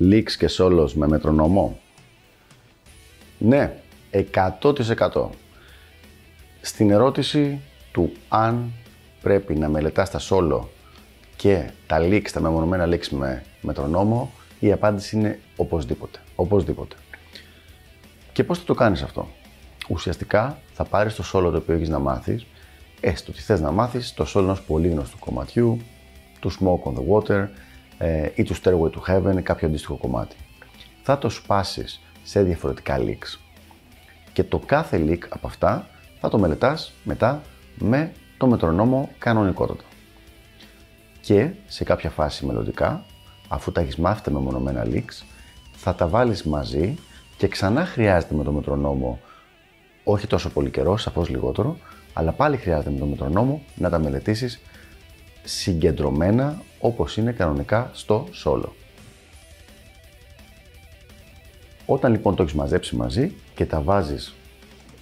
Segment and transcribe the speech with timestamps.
[0.00, 1.78] leaks και solos με μετρονόμο;
[3.38, 3.76] Ναι,
[4.10, 5.28] 100%.
[6.60, 7.60] Στην ερώτηση
[7.92, 8.72] του αν
[9.22, 10.60] πρέπει να μελετάς τα solo
[11.36, 16.18] και τα leaks, τα μεμονωμένα leaks με μετρονόμο, η απάντηση είναι οπωσδήποτε.
[16.34, 16.96] Οπωσδήποτε.
[18.32, 19.28] Και πώς θα το κάνεις αυτό;
[19.88, 22.46] Ουσιαστικά θα πάρεις το solo το οποίο έχεις να μάθεις,
[23.00, 25.80] έστω ότι θες να μάθεις το solo ενός πολύ γνωστού κομματιού,
[26.40, 27.48] του Smoke on the Water ε,
[28.34, 30.36] ή του Stairway to Heaven ή κάποιο αντίστοιχο κομμάτι.
[31.02, 33.38] Θα το σπάσεις σε διαφορετικά leaks
[34.32, 35.88] και το κάθε leak από αυτά
[36.20, 37.42] θα το μελετάς μετά
[37.78, 39.84] με το μετρονόμο κανονικότατα.
[41.20, 43.04] Και σε κάποια φάση μελλοντικά,
[43.48, 45.24] αφού τα έχεις μάθει με μονομένα leaks,
[45.72, 46.94] θα τα βάλεις μαζί
[47.36, 49.20] και ξανά χρειάζεται με το μετρονόμο,
[50.04, 51.76] όχι τόσο πολύ καιρό, σαφώς λιγότερο,
[52.12, 54.60] αλλά πάλι χρειάζεται με το μετρονόμο να τα μελετήσεις
[55.44, 58.68] συγκεντρωμένα όπως είναι κανονικά στο solo.
[61.86, 64.34] Όταν λοιπόν το έχεις μαζέψει μαζί και τα βάζεις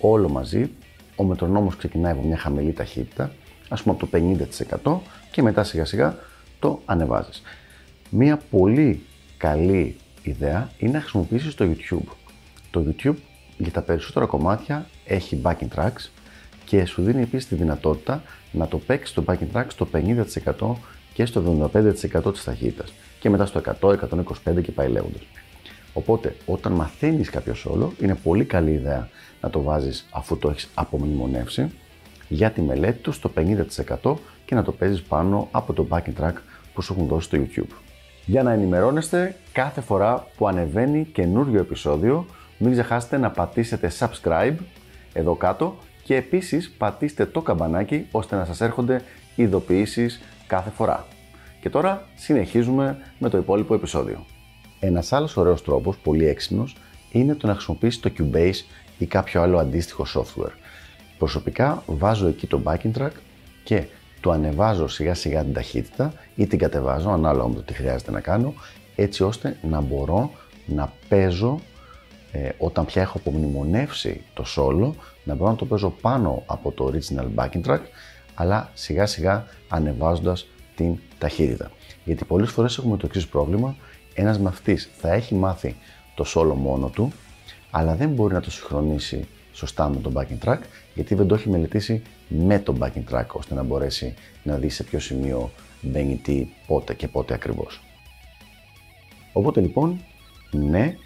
[0.00, 0.70] όλο μαζί,
[1.16, 3.32] ο μετρονόμος ξεκινάει από μια χαμηλή ταχύτητα,
[3.68, 4.18] ας πούμε από το
[4.82, 4.98] 50%
[5.30, 6.18] και μετά σιγά σιγά
[6.58, 7.42] το ανεβάζεις.
[8.10, 9.02] Μια πολύ
[9.36, 12.08] καλή ιδέα είναι να χρησιμοποιήσεις το YouTube.
[12.70, 13.14] Το YouTube
[13.58, 16.08] για τα περισσότερα κομμάτια έχει backing tracks
[16.64, 20.74] και σου δίνει επίσης τη δυνατότητα να το παίξεις το backing track στο 50%
[21.16, 23.96] και στο 75% της ταχύτητας και μετά στο 100,
[24.44, 25.22] 125 και πάει λέγοντας.
[25.92, 29.08] Οπότε, όταν μαθαίνεις κάποιος solo, είναι πολύ καλή ιδέα
[29.40, 31.70] να το βάζεις αφού το έχεις απομνημονεύσει
[32.28, 33.30] για τη μελέτη του στο
[34.02, 36.34] 50% και να το παίζεις πάνω από το backing track
[36.74, 37.74] που σου έχουν δώσει στο YouTube.
[38.26, 42.26] Για να ενημερώνεστε κάθε φορά που ανεβαίνει καινούριο επεισόδιο,
[42.58, 44.56] μην ξεχάσετε να πατήσετε subscribe
[45.12, 49.02] εδώ κάτω και επίσης πατήστε το καμπανάκι ώστε να σας έρχονται
[49.34, 51.06] ειδοποιήσεις κάθε φορά.
[51.60, 54.24] Και τώρα συνεχίζουμε με το υπόλοιπο επεισόδιο.
[54.80, 56.76] Ένας άλλος ωραίος τρόπος, πολύ έξυπνος,
[57.12, 58.64] είναι το να χρησιμοποιήσεις το Cubase
[58.98, 60.52] ή κάποιο άλλο αντίστοιχο software.
[61.18, 63.10] Προσωπικά βάζω εκεί το backing track
[63.64, 63.84] και
[64.20, 68.20] το ανεβάζω σιγά σιγά την ταχύτητα ή την κατεβάζω ανάλογα με το τι χρειάζεται να
[68.20, 68.54] κάνω
[68.96, 70.30] έτσι ώστε να μπορώ
[70.66, 71.60] να παίζω
[72.32, 74.92] ε, όταν πια έχω απομνημονεύσει το solo
[75.24, 77.80] να μπορώ να το παίζω πάνω από το original backing track
[78.36, 81.70] αλλά σιγά σιγά ανεβάζοντας την ταχύτητα.
[82.04, 83.76] Γιατί πολλές φορές έχουμε το εξής πρόβλημα,
[84.14, 85.76] ένας μαθητής θα έχει μάθει
[86.14, 87.12] το solo μόνο του,
[87.70, 90.58] αλλά δεν μπορεί να το συγχρονίσει σωστά με το backing track,
[90.94, 94.82] γιατί δεν το έχει μελετήσει με το backing track, ώστε να μπορέσει να δει σε
[94.82, 97.80] ποιο σημείο μπαίνει τι, πότε και πότε ακριβώς.
[99.32, 100.00] Οπότε λοιπόν,
[100.50, 100.96] ναι,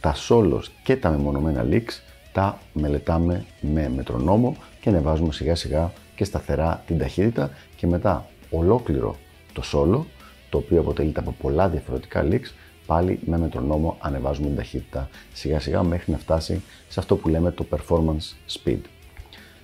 [0.00, 6.24] τα solos και τα μεμονωμένα leaks τα μελετάμε με μετρονόμο και ανεβάζουμε σιγά σιγά και
[6.24, 9.16] σταθερά την ταχύτητα και μετά ολόκληρο
[9.52, 10.04] το solo,
[10.50, 12.50] το οποίο αποτελείται από πολλά διαφορετικά leaks,
[12.86, 17.50] πάλι με μετρονόμο ανεβάζουμε την ταχύτητα σιγά σιγά μέχρι να φτάσει σε αυτό που λέμε
[17.50, 18.80] το performance speed.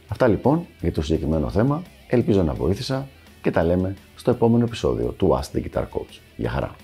[0.09, 3.09] Αυτά λοιπόν για το συγκεκριμένο θέμα, ελπίζω να βοήθησα
[3.43, 6.19] και τα λέμε στο επόμενο επεισόδιο του Ask the Guitar Coach.
[6.37, 6.77] Γεια χαρά!